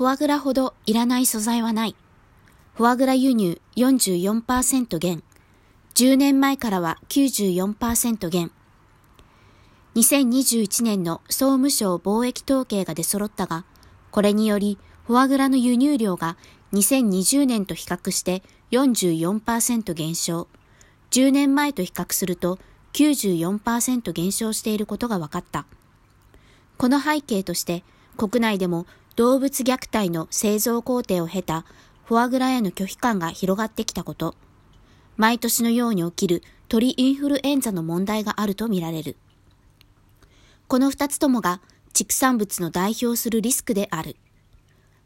[0.00, 1.94] フォアグラほどいらない素材はない。
[2.72, 5.22] フォアグラ輸入44%減。
[5.92, 8.50] 10年前からは94%減。
[9.96, 13.66] 2021年の総務省貿易統計が出揃ったが、
[14.10, 16.38] これによりフォアグラの輸入量が
[16.72, 20.48] 2020年と比較して44%減少、
[21.10, 22.58] 10年前と比較すると
[22.94, 25.66] 94%減少していることが分かった。
[26.78, 27.84] この背景として
[28.16, 31.64] 国内でも動物虐待の製造工程を経た
[32.04, 34.34] フォアグラへの拒否感が広がってきたこと、
[35.16, 39.16] 毎年のように起きる鳥インフルエンザの問題があるとみられる。
[40.68, 41.60] この二つともが
[41.92, 44.16] 畜産物の代表するリスクである。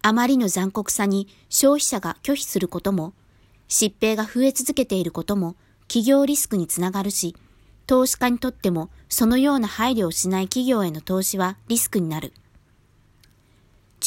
[0.00, 3.12] あまりの残酷さに消費者が拒否することも、
[3.68, 5.56] 疾病が増え続けていることも
[5.88, 7.34] 企業リスクにつながるし、
[7.86, 12.32] 投資家にとってもそのような配慮をしない企業への投資はリスクになる。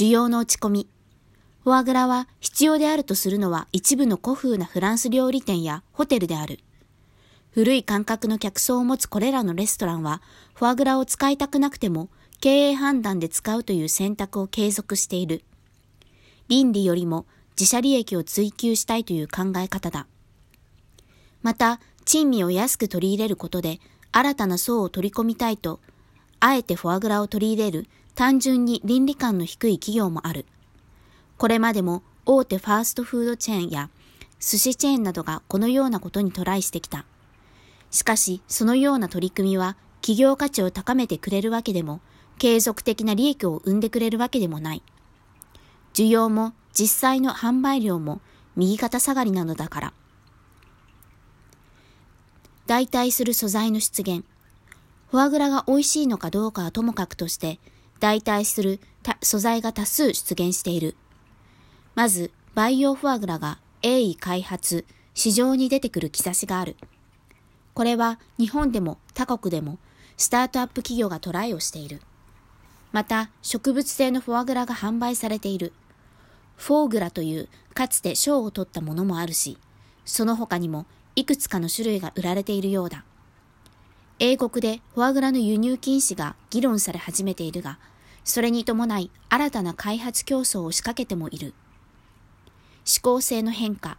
[0.01, 0.87] 需要の落ち込み。
[1.63, 6.57] フォアグラは必要であるとするのは一部の古風なフランス料理店やホテルである。
[7.51, 10.23] 古い感覚の客層を持つこれらのレストランは、
[10.55, 15.43] フォアグラを使いたくなくても、経営判断で使うという選択を継続している。
[16.47, 20.07] 倫理よりも自社利益を追求したいという考え方だ。
[21.43, 23.79] また、珍味を安く取り入れることで、
[24.11, 25.79] 新たな層を取り込みたいと、
[26.39, 27.87] あえてフォアグラを取り入れる
[28.21, 30.45] 単純に倫理観の低い企業もある。
[31.39, 33.89] これまでも大手ファーストフードチェーンや
[34.39, 37.05] 寿司チェーンなどがこのようなことにトライしてきた。
[37.89, 41.99] しかし、そのような取り組みは企業価値を高めてくれるわけでも、
[42.37, 44.83] 継続的な利益を生んでくれるわけでもない。
[45.95, 48.21] 需要も実際の販売量も
[48.55, 49.93] 右肩下がりなのだから。
[52.67, 54.23] 代替する素材の出現。
[55.09, 57.59] フォアグラが美味しいのかどうかはともかくとして、
[58.01, 58.79] 代替する
[59.21, 60.95] 素材が多数出現している。
[61.93, 66.77] まず、培養フォアグラが鋭意開発、市場に出てくる兆しがある。
[67.75, 69.77] これは日本でも他国でも
[70.17, 72.01] スタートアップ企業がトライをしている。
[72.91, 75.71] また、植物性のフォアグラが販売されている。
[76.57, 79.59] フォーグラというかつて賞を取ったものもあるし、
[80.05, 83.05] その他にもいくつかの種類が売られているようだ。
[84.23, 87.79] 英国でフォアグラの輸入禁止が議論され始めているが、
[88.23, 91.55] それに伴い新たな開発競争を仕掛けてもいる。
[92.85, 93.97] 思考性の変化。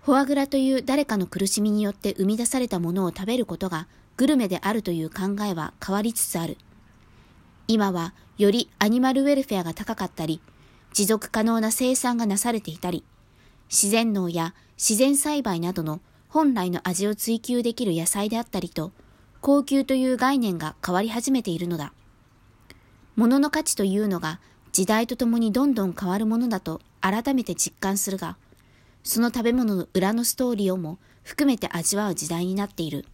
[0.00, 3.86] フォアグラという誰かの苦しみによって生み出されたものを食べることが
[4.16, 6.56] グルメであるという考えは変わりつつある。
[7.68, 10.40] 今はよりアニマルウェルフェアが高かったり、
[10.94, 13.04] 持続可能な生産がなされていたり、
[13.68, 18.92] 自然農や自然栽培などの本来の味を追求できる野菜であったりと、
[19.40, 21.92] 高級という概念が変わり始めているのだ。
[23.14, 24.40] 物の価値というのが
[24.72, 28.36] 時代とともにどんどん変わるものだと改めて実感するが、
[29.04, 33.06] その食べ物の裏のストーリーをも含めて味わう時代になっている。